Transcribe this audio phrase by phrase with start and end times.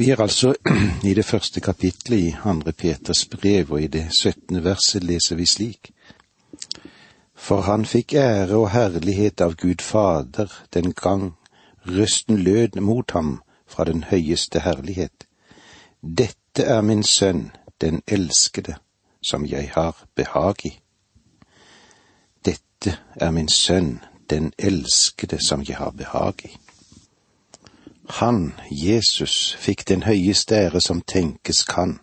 [0.00, 0.54] Vi er altså
[1.10, 5.46] i det første kapitlet i andre Peters brev, og i det syttende verset leser vi
[5.46, 5.90] slik.
[7.36, 11.34] For han fikk ære og herlighet av Gud Fader den gang
[11.84, 15.26] røsten lød mot ham fra den høyeste herlighet.
[16.00, 18.78] Dette er min sønn, den elskede,
[19.20, 20.72] som jeg har behag i.
[22.44, 23.98] Dette er min sønn,
[24.30, 26.56] den elskede, som jeg har behag i.
[28.18, 32.00] Han, Jesus, fikk den høyeste ære som tenkes kan.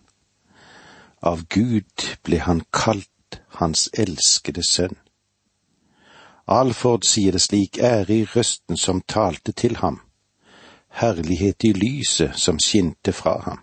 [1.20, 4.96] Av Gud ble han kalt hans elskede sønn.
[6.48, 10.00] Alford sier det slik, ære i røsten som talte til ham,
[10.96, 13.60] herlighet i lyset som skinte fra ham.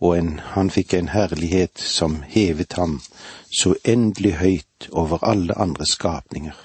[0.00, 2.96] Og en, han fikk en herlighet som hevet ham
[3.50, 6.56] så endelig høyt over alle andre skapninger.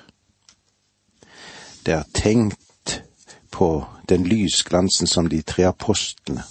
[1.85, 3.03] Det er tenkt
[3.51, 3.69] på
[4.09, 6.43] den lysglansen som de tre apostlene,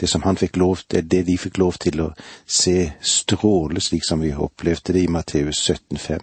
[0.00, 2.10] det som han fikk lov til, det de fikk lov til å
[2.46, 6.20] se stråle slik som vi opplevde det i Matteus 17,5.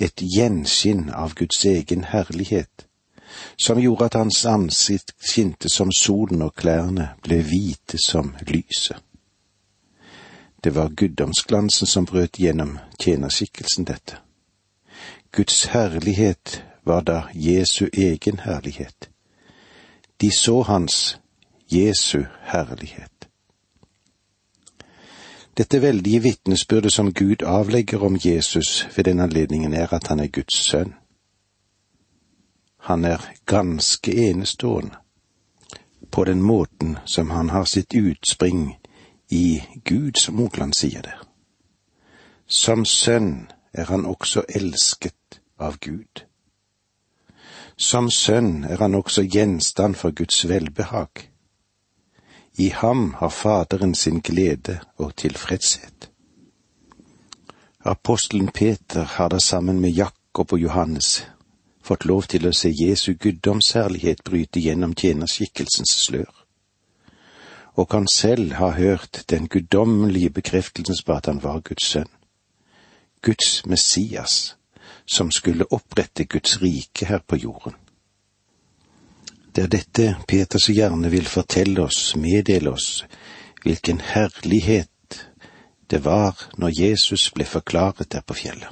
[0.00, 2.86] Et gjenskinn av Guds egen herlighet,
[3.56, 8.96] som gjorde at hans ansikt skinte som solen og klærne ble hvite som lyset.
[10.64, 14.18] Det var guddomsglansen som brøt gjennom tjenerskikkelsen, dette.
[15.32, 19.09] Guds herlighet var da Jesu egen herlighet.
[20.20, 21.20] De så hans
[21.72, 23.28] Jesu herlighet.
[25.56, 30.26] Dette veldige vitnesbyrdet som Gud avlegger om Jesus ved den anledningen, er at han er
[30.26, 30.94] Guds sønn.
[32.78, 34.96] Han er ganske enestående
[36.10, 38.78] på den måten som han har sitt utspring
[39.28, 41.14] i Gud, som Okland sier det.
[42.46, 46.29] Som sønn er han også elsket av Gud.
[47.80, 51.30] Som sønn er han også gjenstand for Guds velbehag.
[52.60, 56.10] I ham har Faderen sin glede og tilfredshet.
[57.84, 61.24] Apostelen Peter har da sammen med Jakob og Johannes
[61.80, 66.44] fått lov til å se Jesu guddomsherlighet bryte gjennom tjenerskikkelsens slør,
[67.80, 72.12] og kan selv ha hørt den guddommelige bekreftelsen på at han var Guds sønn,
[73.24, 74.59] Guds Messias,
[75.10, 77.74] som skulle opprette Guds rike her på jorden.
[79.52, 83.04] Det er dette Peter så gjerne vil fortelle oss, meddele oss,
[83.64, 85.24] hvilken herlighet
[85.90, 88.70] det var når Jesus ble forklaret der på fjellet.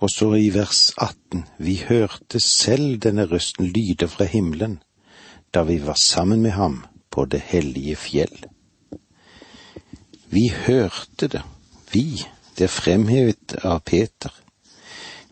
[0.00, 4.78] Og så i vers 18, vi hørte selv denne røsten lyde fra himmelen
[5.54, 8.46] da vi var sammen med ham på det hellige fjell.
[10.30, 11.42] Vi hørte det,
[11.92, 12.22] vi,
[12.60, 14.34] det er fremhevet av Peter.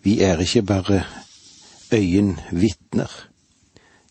[0.01, 1.03] Vi er ikke bare
[1.93, 3.11] øyenvitner,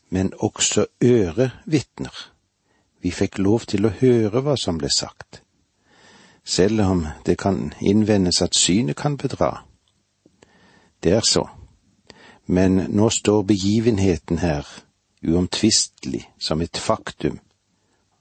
[0.09, 2.13] men også ørevitner.
[3.01, 5.41] Vi fikk lov til å høre hva som ble sagt,
[6.45, 9.63] selv om det kan innvendes at synet kan bedra.
[11.01, 11.47] Det er så,
[12.45, 14.69] men nå står begivenheten her
[15.25, 17.39] uomtvistelig som et faktum,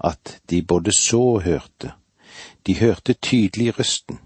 [0.00, 1.92] at de både så og hørte,
[2.66, 4.24] de hørte tydelig røsten,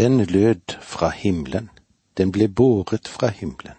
[0.00, 1.70] den lød fra himmelen,
[2.16, 3.76] den ble båret fra himmelen.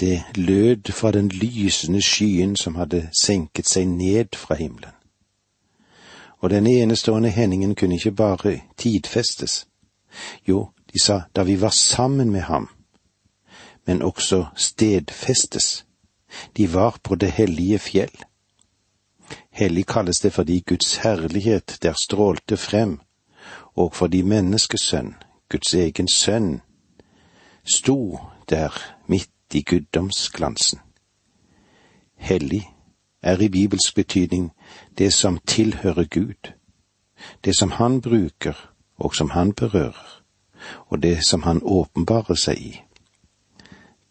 [0.00, 4.92] Det lød fra den lysende skyen som hadde senket seg ned fra himmelen.
[6.38, 9.66] Og denne enestående hendingen kunne ikke bare tidfestes.
[10.48, 12.68] Jo, de sa da vi var sammen med ham,
[13.86, 15.86] men også stedfestes.
[16.56, 18.24] De var på det hellige fjell.
[19.50, 23.00] Hellig kalles det fordi Guds herlighet der strålte frem
[23.76, 25.14] og fordi menneskesønn,
[25.48, 26.60] Guds egen sønn,
[27.64, 28.18] sto
[28.50, 28.70] der
[29.06, 30.80] midt i guddomsglansen.
[32.16, 32.70] Hellig
[33.22, 34.52] er i Bibels betydning
[34.98, 36.52] det som tilhører Gud,
[37.44, 40.22] det som Han bruker og som Han berører,
[40.86, 42.82] og det som Han åpenbarer seg i.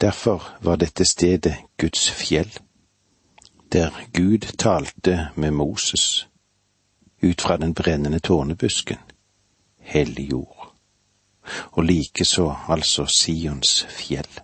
[0.02, 2.52] Derfor var dette stedet Guds fjell,
[3.72, 6.28] der Gud talte med Moses
[7.24, 8.98] ut fra den brennende tårnebusken
[9.86, 10.72] hellig jord,
[11.72, 14.42] og likeså altså Sions fjell.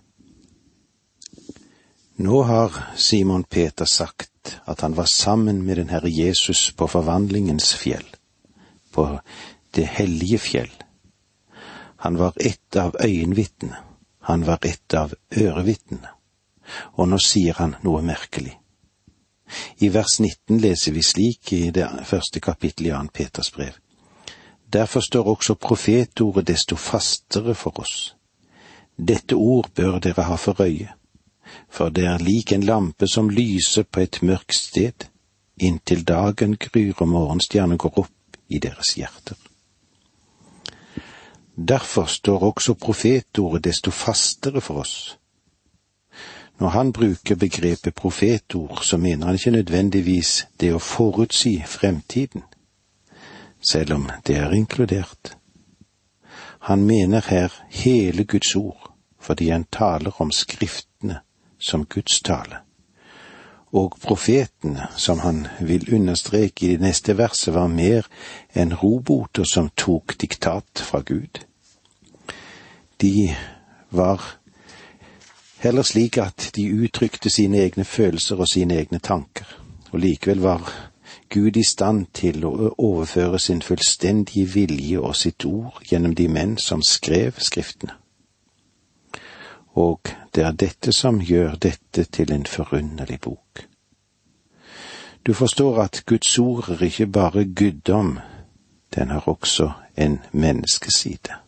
[2.22, 7.74] Nå har Simon Peter sagt at han var sammen med den Herre Jesus på forvandlingens
[7.74, 8.06] fjell,
[8.92, 9.18] på
[9.74, 10.72] det hellige fjell.
[11.96, 13.76] Han var ett av øyenvitnene,
[14.20, 16.08] han var ett av ørevitnene,
[16.98, 18.58] og nå sier han noe merkelig.
[19.78, 23.74] I vers 19 leser vi slik i det første kapittelet i Ann Peters brev.
[24.72, 28.14] Derfor står også profetordet desto fastere for oss.
[28.96, 30.92] Dette ord bør dere ha for øye.
[31.68, 35.06] for det er lik en lampe som lyser på et mørkt sted,
[35.56, 39.36] inntil dagen gryr og morgenstjernen går opp i deres hjerter.
[41.56, 45.18] Derfor står også profetordet desto fastere for oss.
[46.60, 52.42] Når han bruker begrepet profetord, så mener han ikke nødvendigvis det å forutsi fremtiden,
[53.62, 55.36] selv om det er inkludert.
[56.62, 61.20] Han mener her hele Guds ord, fordi han taler om Skriftene
[61.58, 62.56] som Guds tale.
[63.72, 68.06] Og profetene, som han vil understreke i det neste verset, var mer
[68.54, 71.40] enn roboter som tok diktat fra Gud.
[73.00, 73.34] De
[73.90, 74.20] var
[75.58, 79.46] heller slik at de uttrykte sine egne følelser og sine egne tanker,
[79.90, 80.91] og likevel var
[81.32, 86.58] Gud i stand til å overføre sin fullstendige vilje og sitt ord gjennom de menn
[86.60, 87.94] som skrev Skriftene.
[89.72, 93.64] Og det er dette som gjør dette til en forunderlig bok.
[95.26, 98.18] Du forstår at Guds ord er ikke bare guddom,
[98.94, 101.40] den har også en menneskeside.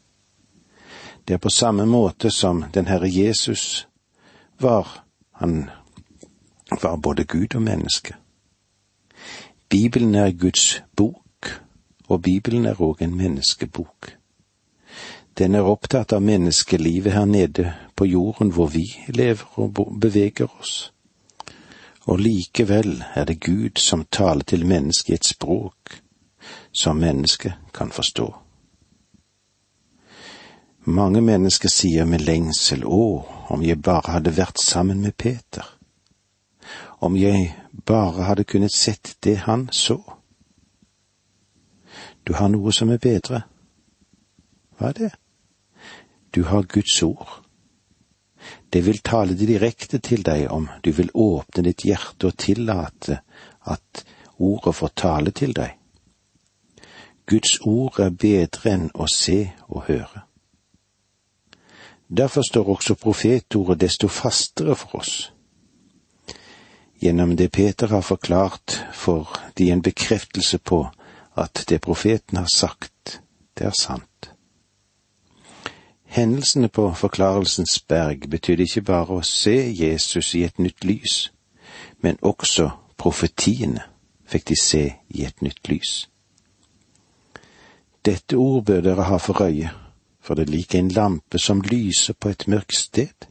[1.29, 3.89] Det er på samme måte som den Herre Jesus
[4.61, 5.71] var, han
[6.83, 8.15] var både Gud og menneske.
[9.75, 11.63] Bibelen er Guds bok,
[12.09, 14.13] og Bibelen er òg en menneskebok.
[15.39, 20.93] Den er opptatt av menneskelivet her nede på jorden hvor vi lever og beveger oss.
[22.07, 25.99] Og likevel er det Gud som taler til mennesket i et språk
[26.73, 28.29] som mennesket kan forstå.
[30.87, 35.67] Mange mennesker sier med lengsel å, om jeg bare hadde vært sammen med Peter,
[37.01, 40.01] om jeg bare hadde kunnet sett det han så.
[42.25, 43.45] Du har noe som er bedre.
[44.79, 45.11] Hva er det?
[46.35, 47.41] Du har Guds ord.
[48.73, 53.21] Det vil tale direkte til deg om du vil åpne ditt hjerte og tillate
[53.71, 54.05] at
[54.39, 55.77] ordet får tale til deg.
[57.27, 59.39] Guds ord er bedre enn å se
[59.69, 60.25] og høre.
[62.09, 65.34] Derfor står også profetordet desto fastere for oss.
[67.01, 70.89] Gjennom det Peter har forklart, får de en bekreftelse på
[71.37, 73.21] at det profeten har sagt,
[73.59, 74.31] det er sant.
[76.15, 81.33] Hendelsene på Forklarelsens berg betydde ikke bare å se Jesus i et nytt lys,
[81.99, 83.83] men også profetiene
[84.31, 85.95] fikk de se i et nytt lys.
[88.05, 89.73] Dette ord bør dere ha for øye,
[90.21, 93.27] for det er like en lampe som lyser på et mørkt sted.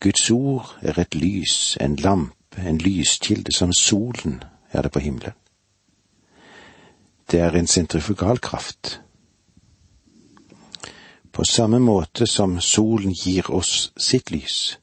[0.00, 5.34] Guds ord er et lys, en lampe, en lyskilde som solen er det på himmelen.
[7.30, 9.00] Det er en sentrifugalkraft
[11.38, 14.78] på samme måte som solen gir oss sitt lys,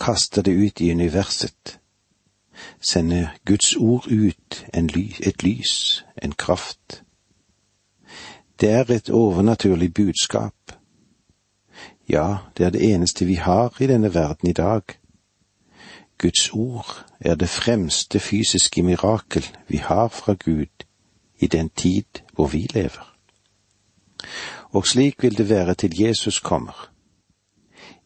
[0.00, 1.74] kaster det ut i universet,
[2.80, 7.02] sender Guds ord ut ly, et lys, en kraft.
[8.60, 10.72] Det er et overnaturlig budskap.
[12.08, 14.82] Ja, det er det eneste vi har i denne verden i dag.
[16.18, 20.84] Guds ord er det fremste fysiske mirakel vi har fra Gud
[21.38, 23.14] i den tid hvor vi lever
[24.74, 26.90] og slik vil det være til Jesus kommer,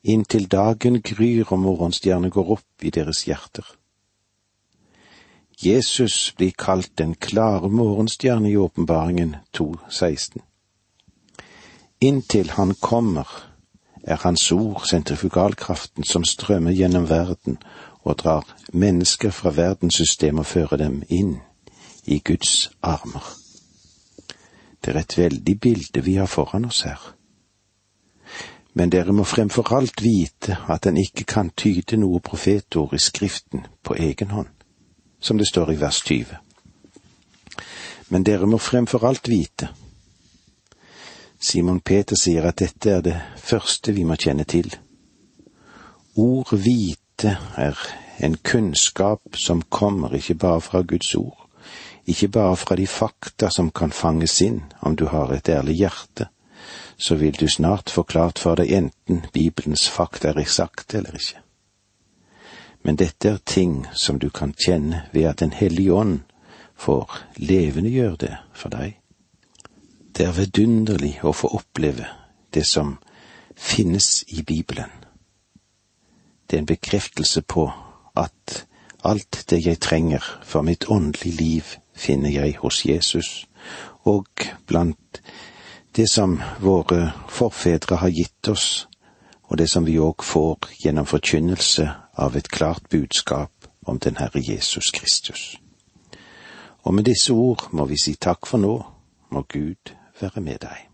[0.04, 3.64] inntil dagen gryr og morgenstjernen går opp i deres hjerter.
[5.64, 10.44] Jesus blir kalt den klare morgenstjerne i åpenbaringen 2.16.
[12.00, 13.47] Inntil han kommer,
[14.08, 17.58] er hans ord sentrifugalkraften som strømmer gjennom verden
[18.04, 21.36] og drar mennesker fra verdenssystemet og fører dem inn
[22.06, 23.24] i Guds armer.
[24.84, 27.00] Det er et veldig bilde vi har foran oss her.
[28.74, 33.66] Men dere må fremfor alt vite at en ikke kan tyde noe profetord i Skriften
[33.82, 34.48] på egen hånd,
[35.20, 36.36] som det står i vers 20.
[38.08, 39.68] Men dere må fremfor alt vite.
[41.40, 44.72] Simon Peter sier at dette er det første vi må kjenne til.
[46.18, 47.78] Ord vite er
[48.18, 51.46] en kunnskap som kommer ikke bare fra Guds ord,
[52.06, 56.26] ikke bare fra de fakta som kan fanges inn om du har et ærlig hjerte,
[56.96, 61.42] så vil du snart få klart for deg enten Bibelens fakta er eksakte eller ikke.
[62.82, 66.20] Men dette er ting som du kan kjenne ved at Den hellige ånd
[66.74, 68.98] får levendegjøre det for deg.
[70.18, 72.08] Det er vidunderlig å få oppleve
[72.50, 72.96] det som
[73.54, 74.90] finnes i Bibelen.
[76.50, 77.68] Det er en bekreftelse på
[78.18, 78.64] at
[79.06, 83.46] alt det jeg trenger for mitt åndelige liv finner jeg hos Jesus,
[84.02, 84.26] og
[84.66, 85.20] blant
[85.94, 88.88] det som våre forfedre har gitt oss,
[89.46, 91.86] og det som vi òg får gjennom forkynnelse
[92.18, 95.60] av et klart budskap om den Herre Jesus Kristus.
[96.82, 98.74] Og med disse ord må vi si takk for nå,
[99.30, 100.84] må Gud være med deg.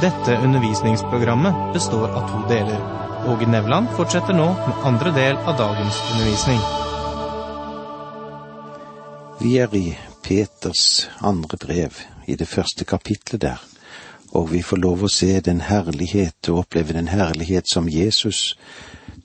[0.00, 2.80] Dette undervisningsprogrammet består av to deler.
[3.28, 6.62] Åge Nevland fortsetter nå med andre del av dagens undervisning.
[9.40, 13.60] Vi er i Peters andre brev, i det første kapitlet der,
[14.32, 18.56] og vi får lov å se den herlighet og oppleve den herlighet som Jesus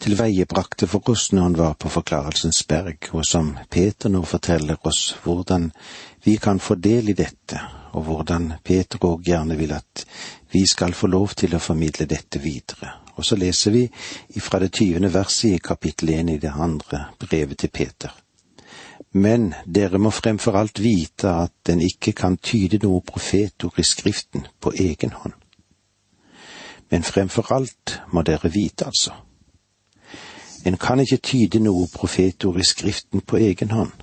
[0.02, 5.16] tilveiebrakte for oss når han var på Forklarelsens berg, og som Peter nå forteller oss
[5.24, 5.70] hvordan
[6.26, 7.60] vi kan få del i dette,
[7.94, 10.06] og hvordan Peter òg gjerne vil at
[10.52, 12.96] vi skal få lov til å formidle dette videre.
[13.16, 13.84] Og så leser vi
[14.36, 18.10] ifra det tyvende verset i kapittel én i det andre brevet til Peter.
[19.14, 24.48] Men dere må fremfor alt vite at den ikke kan tyde noe profetord i Skriften
[24.60, 25.38] på egen hånd.
[26.90, 29.14] Men fremfor alt må dere vite, altså.
[30.66, 33.94] En kan ikke tyde noe profetord i Skriften på egen hånd.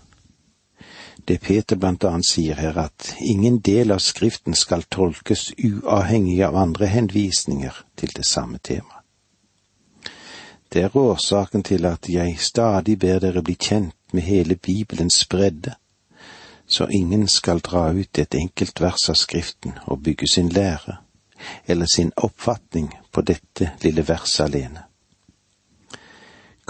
[1.25, 6.57] Det Peter blant annet sier her, at ingen del av Skriften skal tolkes uavhengig av
[6.57, 8.99] andre henvisninger til det samme temaet.
[10.73, 15.75] Det er årsaken til at jeg stadig ber dere bli kjent med hele Bibelens bredde,
[16.67, 20.97] så ingen skal dra ut et enkelt vers av Skriften og bygge sin lære
[21.67, 24.87] eller sin oppfatning på dette lille verset alene.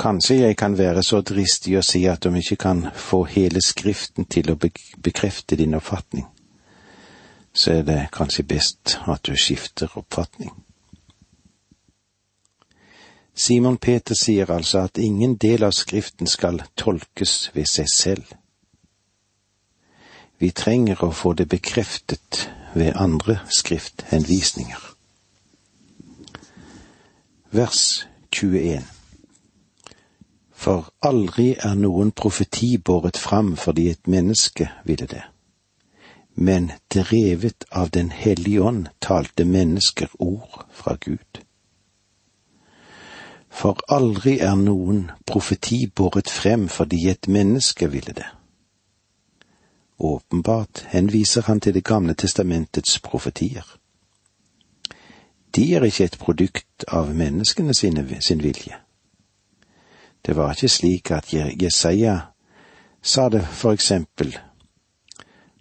[0.02, 4.25] Kanskje jeg kan være så dristig å si at om ikke kan få hele Skriften
[4.26, 6.25] til å bekrefte din oppfatning,
[7.54, 10.50] så er det kanskje best at du skifter oppfatning.
[13.35, 18.25] Simon Peter sier altså at ingen del av Skriften skal tolkes ved seg selv.
[20.42, 24.82] Vi trenger å få det bekreftet ved andre skrifthenvisninger.
[27.54, 27.85] Vers
[28.35, 28.91] 21
[30.62, 35.23] For aldri er noen profeti båret fram fordi et menneske ville det,
[36.35, 41.42] men drevet av Den hellige ånd talte mennesker ord fra Gud
[43.52, 48.26] for aldri er noen profeti båret frem fordi et menneske ville det.
[49.99, 53.66] Åpenbart henviser han til Det gamle testamentets profetier.
[55.57, 58.82] De er ikke et produkt av menneskene sine, sin vilje.
[60.23, 62.19] Det var ikke slik at Jesaja
[63.02, 64.37] sa det for eksempel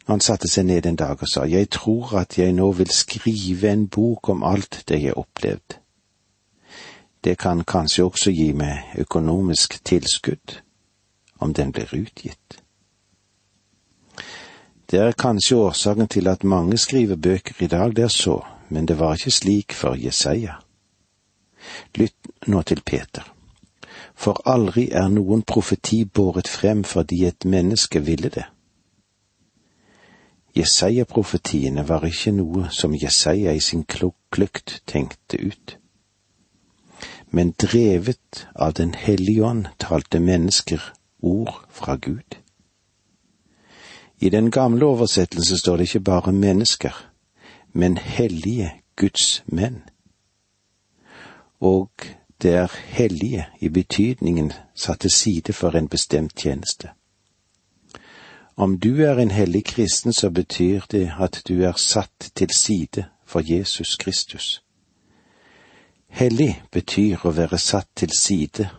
[0.08, 3.72] han satte seg ned en dag og sa, Jeg tror at jeg nå vil skrive
[3.72, 5.82] en bok om alt det jeg opplevde
[7.24, 10.58] det kan kanskje også gi meg økonomisk tilskudd,
[11.38, 12.58] om den blir utgitt.
[14.90, 18.86] Det er kanskje årsaken til at mange skriver bøker i dag, det er så, men
[18.86, 20.58] det var ikke slik for Jesaja.
[21.96, 23.24] Lytt nå til Peter.
[24.16, 28.46] For aldri er noen profeti båret frem fordi et menneske ville det.
[30.56, 35.78] Jesaja-profetiene var ikke noe som Jesaja i sin klukt tenkte ut
[37.32, 40.82] men drevet av Den hellige ånd talte mennesker
[41.22, 42.38] ord fra Gud.
[44.20, 47.12] I den gamle oversettelse står det ikke bare mennesker,
[47.74, 49.82] men hellige Guds menn.
[51.60, 51.90] Og
[52.42, 56.90] det er hellige i betydningen satt til side for en bestemt tjeneste.
[58.56, 63.06] Om du er en hellig kristen, så betyr det at du er satt til side
[63.26, 64.64] for Jesus Kristus.
[66.08, 68.70] Hellig betyr å være satt til side,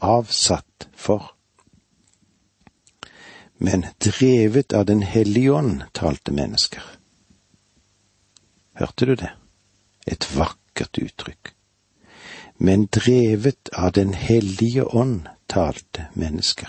[0.00, 1.34] avsatt for.
[3.58, 6.82] Men drevet av Den hellige ånd talte mennesker.
[8.72, 9.30] Hørte du det?
[10.06, 11.53] Et vakkert uttrykk.
[12.58, 16.68] Men drevet av Den hellige ånd talte mennesker.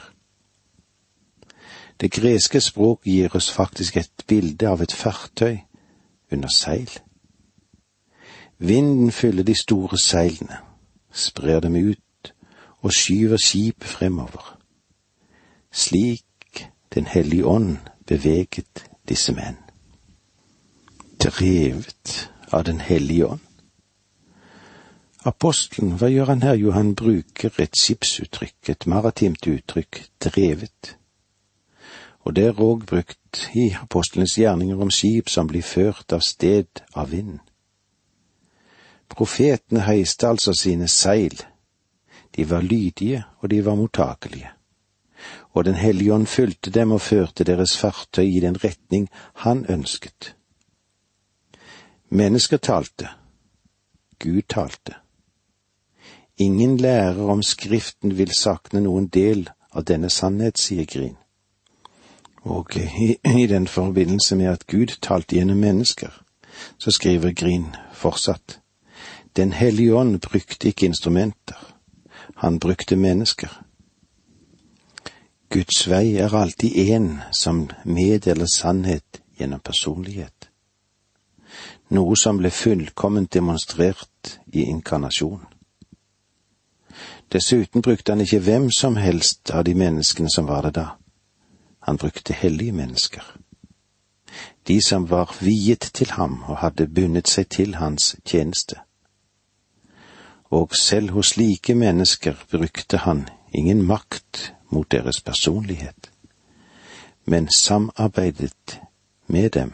[2.01, 5.58] Det greske språk gir oss faktisk et bilde av et fartøy
[6.32, 6.89] under seil.
[8.58, 10.58] Vinden fyller de store seilene,
[11.12, 12.34] sprer dem ut
[12.82, 14.58] og skyver skipet fremover.
[15.72, 16.24] Slik
[16.96, 17.77] Den hellige ånd
[18.08, 19.58] beveget disse menn.
[21.20, 23.45] Drevet av Den hellige ånd.
[25.25, 26.53] Apostelen, hva gjør han her?
[26.53, 30.98] Jo, han bruker et skipsuttrykk, et maritimt uttrykk, drevet.
[32.25, 36.82] Og det er òg brukt i apostelens gjerninger om skip som blir ført av sted
[36.94, 37.39] av vind.
[39.10, 41.41] Profetene heiste altså sine seil.
[42.36, 44.51] De var lydige, og de var mottakelige.
[45.53, 49.10] Og Den hellige ånd fulgte dem og førte deres fartøy i den retning
[49.46, 50.36] han ønsket.
[52.10, 53.10] Mennesker talte,
[54.20, 55.05] Gud talte.
[56.38, 61.15] Ingen lærer om Skriften vil sakne noen del av denne sannhet, sier Grin.
[62.44, 66.12] Og i, i den forbindelse med at Gud talte gjennom mennesker,
[66.77, 68.60] så skriver Grin fortsatt.
[69.36, 71.56] Den hellige ånd brukte ikke instrumenter,
[72.36, 73.62] han brukte mennesker.
[75.50, 80.50] Guds vei er alltid én som meddeler sannhet gjennom personlighet,
[81.96, 85.55] noe som ble fullkomment demonstrert i inkarnasjon.
[87.34, 90.88] Dessuten brukte han ikke hvem som helst av de menneskene som var det da.
[91.79, 93.24] Han brukte hellige mennesker.
[94.67, 98.75] De som var viet til ham og hadde bundet seg til hans tjeneste.
[100.50, 106.12] Og selv hos slike mennesker brukte han ingen makt mot deres personlighet,
[107.25, 108.82] men samarbeidet
[109.27, 109.74] med dem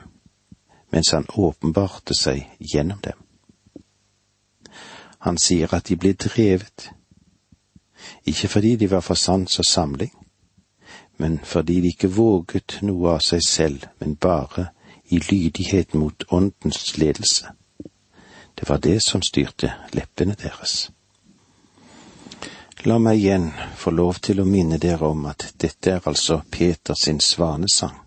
[0.91, 3.15] mens han åpenbarte seg gjennom dem.
[5.24, 6.89] Han sier at de ble drevet
[8.25, 10.12] ikke fordi de var for sans og samling,
[11.18, 14.68] men fordi de ikke våget noe av seg selv, men bare
[15.10, 17.48] i lydighet mot åndens ledelse.
[18.56, 20.92] Det var det som styrte leppene deres.
[22.84, 27.06] La meg igjen få lov til å minne dere om at dette er altså Peters
[27.22, 28.00] svanesang.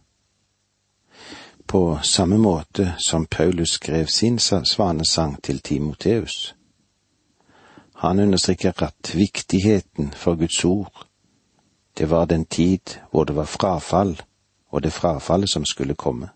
[1.66, 6.54] På samme måte som Paulus skrev sin svanesang til Timoteus.
[8.06, 11.06] Han understreker at viktigheten for Guds ord,
[11.98, 14.22] det var den tid hvor det var frafall,
[14.68, 16.28] og det frafallet som skulle komme.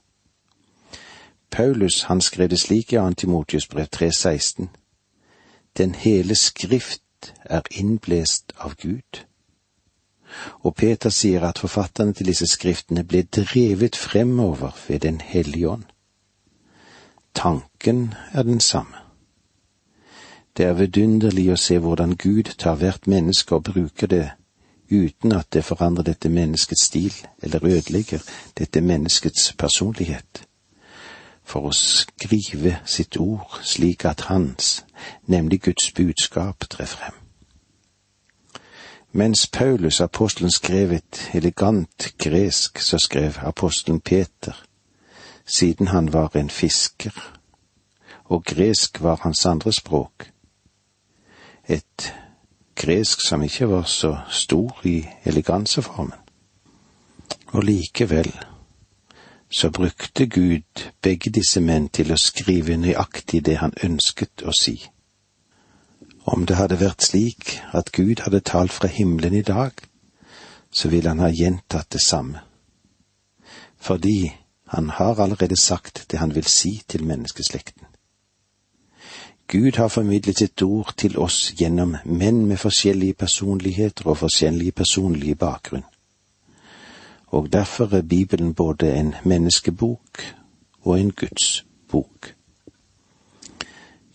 [1.50, 3.14] Paulus han skrev det slik i 2.
[3.14, 4.66] Timotius brev 3,16.
[5.78, 9.24] Den hele Skrift er innblest av Gud.
[10.60, 15.84] Og Peter sier at forfatterne til disse skriftene ble drevet fremover ved Den hellige ånd.
[17.34, 18.97] Tanken er den samme.
[20.58, 24.24] Det er vidunderlig å se hvordan Gud tar hvert menneske og bruker det
[24.90, 28.24] uten at det forandrer dette menneskets stil eller ødelegger
[28.58, 30.40] dette menneskets personlighet,
[31.46, 34.82] for å skrive sitt ord slik at hans,
[35.30, 37.14] nemlig Guds budskap, trer frem.
[39.12, 44.58] Mens Paulus, apostelen, skrev et elegant gresk, så skrev apostelen Peter,
[45.46, 47.14] siden han var en fisker,
[48.24, 50.32] og gresk var hans andre språk
[51.68, 52.14] et
[52.74, 56.18] gresk som ikke var så stor i eleganseformen.
[57.46, 58.32] Og likevel
[59.50, 64.76] så brukte Gud begge disse menn til å skrive nøyaktig det han ønsket å si.
[66.28, 69.72] Om det hadde vært slik at Gud hadde talt fra himmelen i dag,
[70.70, 72.44] så ville han ha gjentatt det samme.
[73.80, 74.34] Fordi
[74.68, 77.86] han har allerede sagt det han vil si til menneskeslekten.
[79.48, 85.34] Gud har formidlet sitt ord til oss gjennom menn med forskjellige personligheter og forskjellige personlige
[85.34, 85.86] bakgrunn.
[87.32, 90.22] Og derfor er Bibelen både en menneskebok
[90.80, 92.34] og en Guds bok.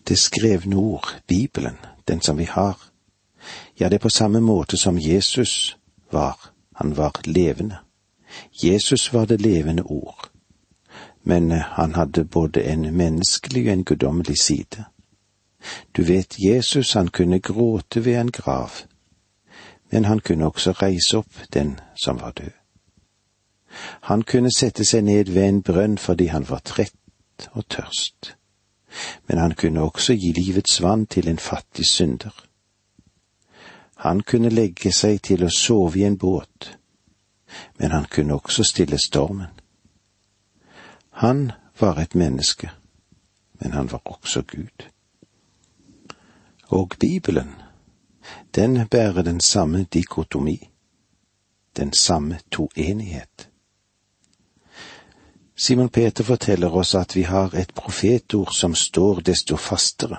[0.08, 2.78] Det skrevne ord, Bibelen, den som vi har,
[3.80, 5.78] ja, det er på samme måte som Jesus
[6.12, 7.78] var, han var levende.
[8.63, 10.30] Jesus var det levende ord,
[11.24, 14.86] men han hadde både en menneskelig og en guddommelig side.
[15.97, 18.69] Du vet, Jesus han kunne gråte ved en grav,
[19.91, 22.52] men han kunne også reise opp den som var død.
[24.02, 28.36] Han kunne sette seg ned ved en brønn fordi han var trett og tørst,
[29.28, 32.34] men han kunne også gi livets vann til en fattig synder.
[33.95, 36.78] Han kunne legge seg til å sove i en båt,
[37.80, 39.54] men han kunne også stille stormen.
[41.23, 42.71] Han var et menneske,
[43.62, 44.93] men han var også Gud.
[46.74, 47.52] Og Bibelen,
[48.56, 50.70] den bærer den samme dikotomi,
[51.78, 53.50] den samme toenighet.
[55.56, 60.18] Simon Peter forteller oss at vi har et profetord som står desto fastere.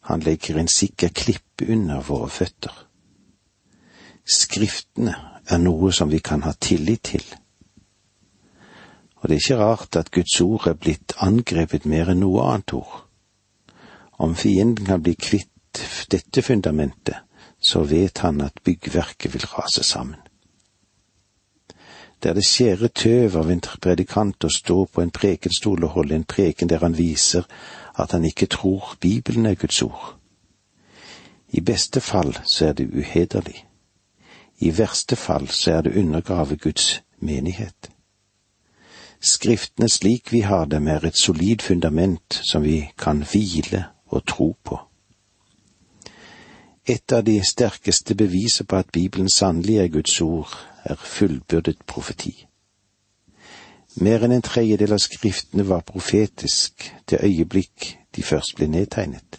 [0.00, 2.72] Han legger en sikker klippe under våre føtter.
[4.24, 5.14] Skriftene
[5.46, 7.24] er noe som vi kan ha tillit til.
[9.20, 12.80] Og det er ikke rart at Guds ord er blitt angrepet mer enn noe annet
[12.80, 13.11] ord.
[14.22, 15.80] Om fienden kan bli kvitt
[16.10, 17.16] dette fundamentet,
[17.60, 20.20] så vet han at byggverket vil rase sammen.
[22.22, 26.14] Det er det skjære tøv av en predikant å stå på en prekenstol og holde
[26.14, 27.48] en preken der han viser
[27.98, 30.12] at han ikke tror Bibelen er Guds ord.
[31.50, 33.64] I beste fall så er det uhederlig.
[34.62, 37.90] I verste fall så er det undergrave Guds menighet.
[39.18, 43.82] Skriftene slik vi har dem, er et solid fundament som vi kan hvile
[44.12, 44.78] og tro på.
[46.86, 52.34] Et av de sterkeste beviser på at Bibelen sannelig er Guds ord, er fullbyrdet profeti.
[54.02, 59.38] Mer enn en tredjedel av skriftene var profetisk det øyeblikk de først ble nedtegnet.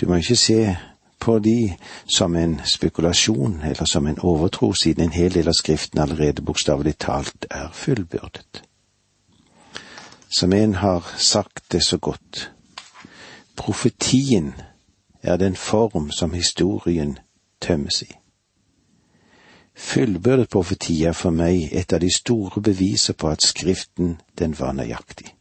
[0.00, 0.76] Du må ikke se
[1.24, 1.72] på de
[2.06, 6.98] som en spekulasjon eller som en overtro, siden en hel del av skriften allerede bokstavelig
[6.98, 8.62] talt er fullbyrdet.
[10.28, 12.50] Som en har sagt det så godt,
[13.56, 14.54] profetien
[15.22, 17.18] er den form som historien
[17.60, 18.12] tømmes i.
[19.74, 24.72] Fullbyrdet profeti er for meg et av de store beviser på at Skriften, den var
[24.72, 25.34] nøyaktig.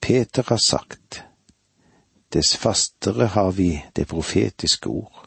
[0.00, 1.24] Peter har sagt,
[2.32, 5.26] dess fastere har vi det profetiske ord.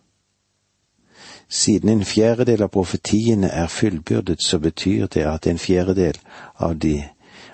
[1.49, 6.19] Siden en fjerdedel av profetiene er fullbyrdet, så betyr det at en fjerdedel
[6.55, 7.03] av, de,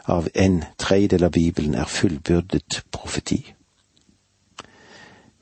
[0.06, 3.55] av en tredjedel av Bibelen er fullbyrdet profeti.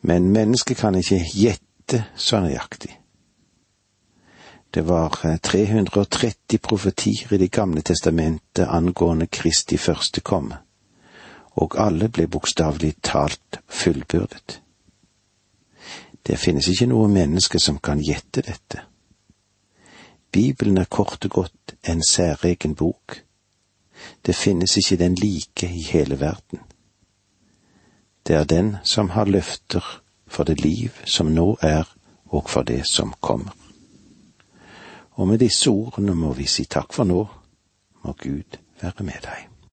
[0.04, 2.92] Men mennesket kan ikke gjette så nøyaktig.
[4.74, 10.58] Det var 330 eh, profetier i Det gamle testamentet angående Kristi første komme,
[11.56, 14.60] og alle ble bokstavelig talt fullbyrdet.
[16.28, 18.82] Det finnes ikke noe menneske som kan gjette dette.
[20.32, 23.22] Bibelen er kort og godt en særegen bok.
[24.26, 26.60] Det finnes ikke den like i hele verden.
[28.28, 29.84] Det er den som har løfter
[30.28, 31.84] for det liv som nå er,
[32.26, 33.52] og for det som kommer.
[35.12, 37.26] Og med disse ordene må vi si takk for nå.
[38.04, 39.53] Må Gud være med deg.